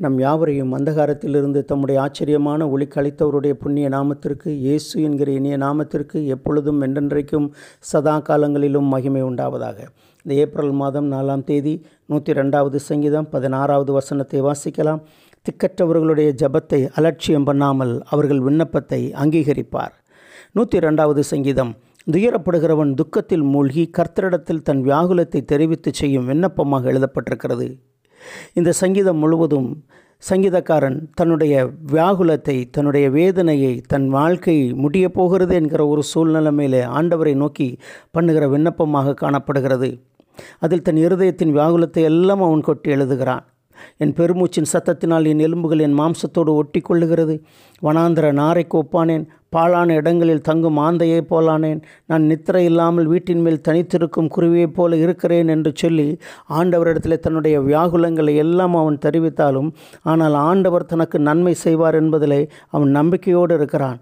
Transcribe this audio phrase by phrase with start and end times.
[0.00, 7.46] நம் யாவரையும் அந்தகாரத்திலிருந்து தம்முடைய ஆச்சரியமான ஒளி கழித்தவருடைய புண்ணிய நாமத்திற்கு இயேசு என்கிற இனிய நாமத்திற்கு எப்பொழுதும் என்றென்றைக்கும்
[7.90, 9.78] சதா காலங்களிலும் மகிமை உண்டாவதாக.
[10.24, 11.74] இந்த ஏப்ரல் மாதம் நாலாம் தேதி
[12.12, 15.02] நூற்றி ரெண்டாவது சங்கீதம் பதினாறாவது வசனத்தை வாசிக்கலாம்.
[15.46, 19.96] திக்கற்றவர்களுடைய ஜபத்தை அலட்சியம் பண்ணாமல் அவர்கள் விண்ணப்பத்தை அங்கீகரிப்பார்.
[20.52, 21.74] நூற்றி ரெண்டாவது சங்கீதம்
[22.14, 27.66] துயரப்படுகிறவன் துக்கத்தில் மூழ்கி கர்த்தரிடத்தில் தன் வியாகுலத்தை தெரிவித்து செய்யும் விண்ணப்பமாக எழுதப்பட்டிருக்கிறது.
[28.54, 29.84] இந்த சங்கீதம் முழுவதும்
[30.30, 31.54] சங்கீதக்காரன் தன்னுடைய
[31.92, 37.78] வியாகுலத்தை தன்னுடைய வேதனையை தன் வாழ்க்கை முடிய போகிறது என்கிற ஒரு சூழ்நிலைமையிலே ஆண்டவரை நோக்கி
[38.10, 39.90] பண்ணுகிற விண்ணப்பமாக காணப்படுகிறது.
[40.58, 43.44] அதில் தன் இருதயத்தின் வியாகுலத்தை எல்லாம் அவன் கொட்டி எழுதுகிறான்.
[43.98, 47.36] என் பெருமூச்சின் சத்தத்தினால் என் எலும்புகள் என் மாம்சத்தோடு ஒட்டி கொள்ளுகிறது
[47.82, 51.80] வனாந்திர நாரைக்கு ஒப்பானேன் பாழான இடங்களில் தங்கும் ஆந்தையைப் போலானேன்.
[52.06, 56.08] நான் நித்திரை இல்லாமல் வீட்டின் மேல் தனித்திருக்கும் குருவியைப் போல இருக்கிறேன் என்று சொல்லி
[56.58, 59.70] ஆண்டவரிடத்தில் தன்னுடைய வியாகுலங்களை எல்லாம் அவன் தெரிவித்தாலும்
[60.02, 64.00] ஆனால் ஆண்டவர் தனக்கு நன்மை செய்வார் என்பதிலே அவன் நம்பிக்கையோடு இருக்கிறான்.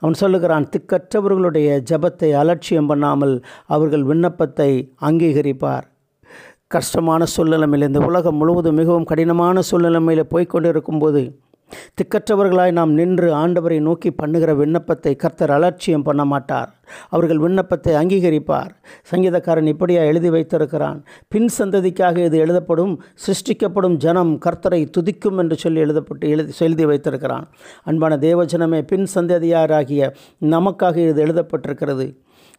[0.00, 3.34] அவன் சொல்லுகிறான் திக்கற்றவர்களுடைய ஜபத்தை அலட்சியம் பண்ணாமல்
[3.66, 4.70] அவர்கள் விண்ணப்பத்தை
[5.08, 5.86] அங்கீகரிப்பார்.
[6.70, 11.20] கஷ்டமான சூழ்நிலைமையில் இந்த உலகம் முழுவதும் மிகவும் கடினமான சூழ்நிலைமையில் போய்கொண்டிருக்கும்போது
[11.98, 16.70] திக்கற்றவர்களாய் நாம் நின்று ஆண்டவரை நோக்கி பண்ணுகிற விண்ணப்பத்தை கர்த்தர் அலட்சியம் பண்ண மாட்டார்.
[17.10, 18.72] அவர்கள் விண்ணப்பத்தை அங்கீகரிப்பார்.
[19.12, 20.98] சங்கீதக்காரன் இப்படியா எழுதி வைத்திருக்கிறான்.
[21.28, 22.94] பின் சந்ததிக்காக இது எழுதப்படும்
[23.26, 27.48] சிருஷ்டிக்கப்படும் ஜனம் கர்த்தரை துதிக்கும் என்று சொல்லி எழுதப்பட்டு எழுதி எழுதி வைத்திருக்கிறான்.
[27.84, 30.12] அன்பான தேவஜனமே பின் சந்ததியாராகிய
[30.56, 32.08] நமக்காக இது எழுதப்பட்டிருக்கிறது.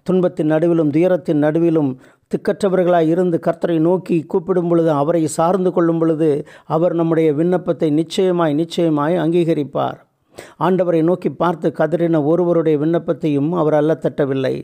[0.09, 1.91] துன்பத்தின் நடுவிலும் துயரத்தின் நடுவிலும்
[2.31, 6.29] திக்கற்றவர்களாய் இருந்து கர்த்தரை நோக்கி கூப்பிடும் பொழுது அவரை சார்ந்து கொள்ளும் பொழுது
[6.65, 9.99] அவர் நம்முடைய விண்ணப்பத்தை நிச்சயமாய் நிச்சயமாய் அங்கீகரிப்பார்.
[10.59, 14.55] ஆண்டவரை நோக்கி பார்த்து கதறின ஒருவருடைய விண்ணப்பத்தையும் அவர் அல்ல தட்டவில்லை.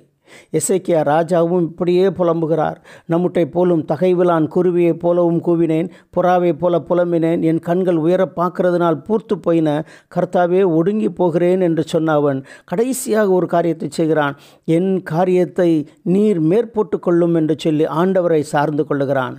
[0.52, 2.76] எசைக்கியா ராஜாவும் இப்படியே புலம்புகிறார்.
[3.10, 5.90] நம்முட்டை போலும் தகைவிலான் குருவியைப் போலவும் கூவினேன்.
[6.18, 7.42] புறாவைப் போல புலம்பினேன்.
[7.42, 9.86] என் கண்கள் உயர பார்க்கறதுனால் பூர்த்து போயின.
[10.16, 14.38] கர்த்தாவே ஒடுங்கி போகிறேன் என்று சொன்ன அவன் கடைசியாக ஒரு காரியத்தை செய்கிறான்.
[14.66, 19.36] என் காரியத்தை நீர் மேற்போட்டு கொள்ளும் என்று சொல்லி ஆண்டவரை சார்ந்து கொள்ளுகிறான்.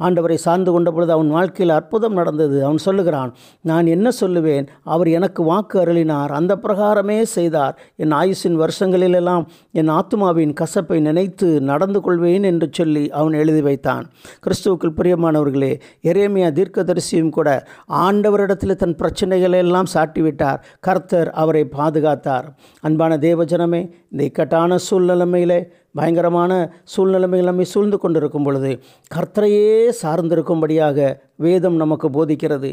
[0.00, 2.64] ஆண்டவரை சார்ந்து கொண்ட பொழுது அவன் வாழ்க்கையில் அற்புதம் நடந்தது.
[2.64, 4.66] அவன் சொல்லுகிறான் நான் என்ன சொல்லுவேன்?
[4.84, 6.28] அவர் எனக்கு வாக்கு அருளினார்.
[6.28, 7.78] அந்த பிரகாரமே செய்தார்.
[7.96, 14.10] என் ஆயுசின் வருஷங்களிலெல்லாம் என் ஆத்மாவின் கசப்பை நினைத்து நடந்து கொள்வேன் என்று சொல்லி அவன் எழுதி வைத்தான்.
[14.46, 20.58] கிறிஸ்துவுக்குள் பிரியமானவர்களே எரேமியா தீர்க்கதரிசியும் கூட ஆண்டவரிடத்தில் தன் பிரச்சனைகளை எல்லாம் சாட்டிவிட்டார்.
[20.80, 22.44] கர்த்தர் அவரை பாதுகாத்தார்.
[22.80, 25.64] அன்பான தேவஜனமே இந்த இக்கட்டான சூழ்நிலைமையிலே
[25.94, 28.80] பயங்கரமான சூழ்நிலைமைகள் சூழ்ந்து கொண்டிருக்கும் பொழுது
[29.14, 32.70] கர்த்தரையே சார்ந்திருக்கும்படியாக வேதம் நமக்கு போதிக்கிறது.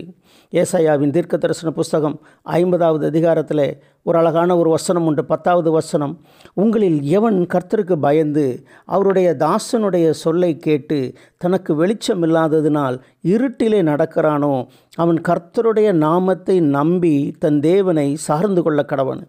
[0.52, 5.26] ஏசாயாவின் தீர்க்க தரிசன புஸ்தகம் ஐம்பதாவது அதிகாரத்தில் ஒரு அழகான ஒரு வசனம் உண்டு.
[5.26, 6.20] பத்தாவது வசனம்
[6.54, 15.92] உங்களில் எவன் கர்த்தருக்கு பயந்து அவருடைய தாசனுடைய சொல்லை கேட்டு தனக்கு வெளிச்சம் இல்லாததினால் இருட்டிலே நடக்கிறானோ அவன் கர்த்தருடைய
[15.92, 19.22] நாமத்தை நம்பி தன் தேவனை சார்ந்து கொள்ள கடவன்.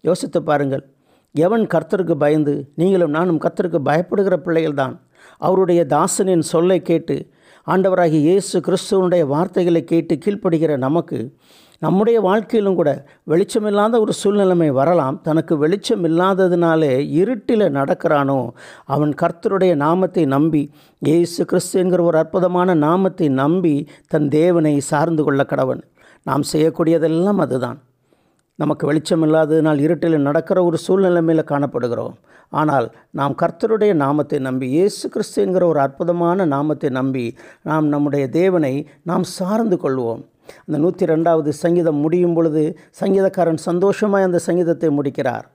[0.00, 0.91] யோசித்து பாருங்கள்
[1.34, 4.94] எவன் கர்த்தருக்கு பயந்து நீங்களும் நானும் கர்த்தருக்கு பயப்படுகிற பிள்ளைகள்தான்.
[5.38, 7.16] அவருடைய தாசனின் சொல்லை கேட்டு
[7.66, 11.18] ஆண்டவராகி இயேசு கிறிஸ்துவனுடைய வார்த்தைகளை கேட்டு கீழ்ப்படுகிற நமக்கு
[11.82, 12.90] நம்முடைய வாழ்க்கையிலும் கூட
[13.30, 15.16] வெளிச்சமில்லாத ஒரு சூழ்நிலைமை வரலாம்.
[15.22, 18.38] தனக்கு வெளிச்சம் இல்லாததினாலே இருட்டில் நடக்கிறானோ
[18.84, 20.62] அவன் கர்த்தருடைய நாமத்தை நம்பி
[20.98, 23.74] இயேசு கிறிஸ்து என்கிற ஒரு அற்புதமான நாமத்தை நம்பி
[24.08, 25.82] தன் தேவனை சார்ந்து கொள்ள கடவன்.
[26.26, 27.80] நாம் செய்யக்கூடியதெல்லாம் அதுதான்.
[28.58, 32.14] நமக்கு வெளிச்சம் இல்லாததினால் இருட்டில் நடக்கிற ஒரு சூழ்நிலைமையில் காணப்படுகிறோம்.
[32.60, 32.86] ஆனால்
[33.18, 37.24] நாம் கர்த்தருடைய நாமத்தை நம்பி இயேசு கிறிஸ்துங்கிற ஒரு அற்புதமான நாமத்தை நம்பி
[37.70, 38.74] நாம் நம்முடைய தேவனை
[39.10, 40.22] நாம் சார்ந்து கொள்வோம்.
[40.66, 42.62] அந்த நூற்றி ரெண்டாவது சங்கீதம் முடியும் பொழுது
[43.00, 45.46] சங்கீதக்காரன் சந்தோஷமாய் அந்த சங்கீதத்தை முடிக்கிறார்.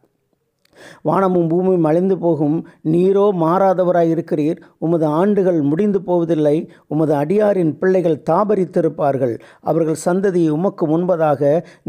[1.02, 2.58] வானமும் பூமியும் அழிந்து போகும்.
[2.94, 4.60] நீரோ மாறாதவராய் இருக்கிறீர்.
[4.86, 6.58] உமது ஆண்டுகள் முடிந்து போவதில்லை.
[6.88, 9.36] உமது அடியாரின் பிள்ளைகள் தாபரித்திருப்பார்கள்.
[9.62, 11.42] அவர்கள் சந்ததி உமக்கு முன்பதாக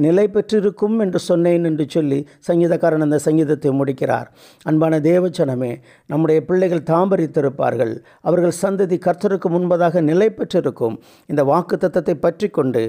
[0.06, 4.28] நிலை பெற்றிருக்கும் என்று சொன்னேன் என்று சொல்லி சங்கீதக்காரன் அந்த சங்கீதத்தை முடிக்கிறார்.
[4.62, 5.72] அன்பான தேவச்சனமே
[6.06, 10.96] நம்முடைய பிள்ளைகள் தாம்பரித்திருப்பார்கள் அவர்கள் சந்ததி கர்த்தருக்கு முன்பதாக நிலை பெற்றிருக்கும்.
[11.26, 12.82] இந்த வாக்கு தத்தத்தை பற்றி கொண்டு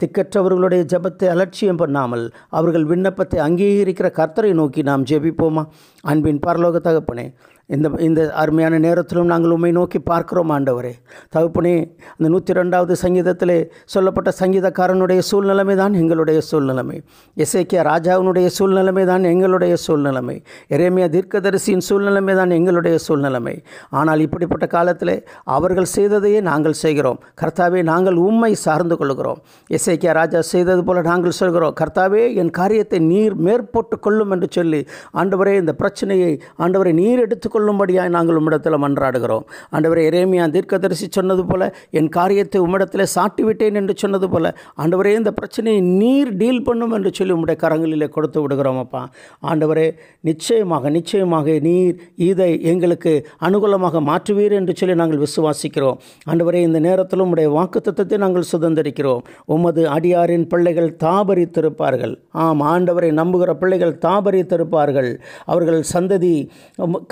[0.00, 2.24] திக்கற்றவர்களுடைய ஜபத்தை அலட்சியம் பண்ணாமல்
[2.58, 5.42] அவர்கள் விண்ணப்பத்தை அங்கீகரிக்கிற கர்த்தரை நோக்கி நாம் ஜெபிப்போம்.
[5.44, 5.68] 多吗？
[6.12, 7.26] அன்பின் பரலோக தகப்பனே
[7.74, 10.90] இந்த இந்த அருமையான நேரத்திலும் நாங்கள் உண்மை நோக்கி பார்க்கிறோம் ஆண்டவரே.
[11.34, 11.72] தகப்பனே
[12.16, 13.52] அந்த நூற்றி ரெண்டாவது சங்கீதத்தில்
[13.94, 16.96] சொல்லப்பட்ட சங்கீதக்காரனுடைய சூழ்நிலைமை தான் எங்களுடைய சூழ்நிலைமை.
[17.36, 20.36] இசைக்கிய ராஜாவினுடைய சூழ்நிலைமை தான் எங்களுடைய சூழ்நிலைமை.
[20.74, 23.54] இறைமையா தீர்க்கதரிசியின் சூழ்நிலைமை தான் எங்களுடைய சூழ்நிலைமை.
[24.00, 25.14] ஆனால் இப்படிப்பட்ட காலத்தில்
[25.56, 27.18] அவர்கள் செய்ததையே நாங்கள் செய்கிறோம்.
[27.42, 29.40] கர்த்தாவே நாங்கள் உண்மை சார்ந்து கொள்கிறோம்
[29.70, 31.74] எசேக்கியா ராஜா செய்தது போல நாங்கள் சொல்கிறோம்.
[31.82, 34.82] கர்த்தாவே என் காரியத்தை நீர் மேற்போட்டு கொள்ளும் என்று சொல்லி
[35.20, 36.30] ஆண்டவரே இந்த பிரச்சனை பிரச்சனையை
[36.64, 39.44] ஆண்டவரை நீர் எடுத்துக்கொள்ளும்படியாக நாங்கள் உம்மிடத்தில் மன்றாடுகிறோம்.
[39.74, 41.62] ஆண்டவரை இறைமையா தீர்க்கதரிசி சொன்னது போல
[41.98, 44.50] என் காரியத்தை உம்மிடத்தில் சாட்டி விட்டேன் என்று சொன்னது போல
[44.82, 49.02] ஆண்டவரே இந்த பிரச்சனையை நீர் டீல் பண்ணும் என்று சொல்லி உம்முடைய கரங்களிலே கொடுத்து விடுகிறோம் அப்பா.
[49.50, 49.86] ஆண்டவரே
[50.28, 51.94] நிச்சயமாக நிச்சயமாக நீர்
[52.28, 53.12] இதை எங்களுக்கு
[53.48, 56.00] அனுகூலமாக மாற்றுவீர் என்று சொல்லி நாங்கள் விசுவாசிக்கிறோம்.
[56.30, 59.22] ஆண்டவரே இந்த நேரத்தில் உம்முடைய வாக்குத்தத்தத்தை நாங்கள் சுதந்திரிக்கிறோம்.
[59.56, 62.16] உமது அடியாரின் பிள்ளைகள் தாபரித்திருப்பார்கள்.
[62.46, 65.12] ஆம் ஆண்டவரை நம்புகிற பிள்ளைகள் தாபரித்திருப்பார்கள்.
[65.52, 66.32] அவர்கள் சந்ததி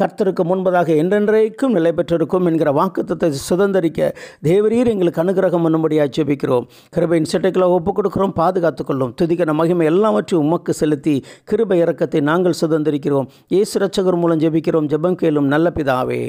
[0.00, 4.10] கர்த்தருக்கு முன்பதாக என்றென்றைக்கும் நிலை பெற்றிருக்கும் என்கிற வாக்குத்தத்தை சுதந்திரிக்க
[4.48, 6.66] தேவரீர் எங்களுக்கு அனுகிரகம் பண்ணும்படியாக ஜெபிக்கிறோம்.
[6.96, 11.16] கிருபையின் சிட்டைகளை ஒப்புக் கொடுக்கிறோம் பாதுகாத்துக்கொள்ளும் துதிக்கிற மகிமை எல்லாவற்றையும் உமக்கு செலுத்தி
[11.52, 13.30] கிருபை இறக்கத்தை நாங்கள் சுதந்திரிக்கிறோம்.
[13.54, 14.90] இயேசு ரட்சகர் மூலம் ஜெபிக்கிறோம்.
[14.94, 16.22] ஜெபம் கேளும் நல்ல பிதாவே.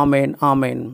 [0.00, 0.84] ஆமேன் ஆமேன்.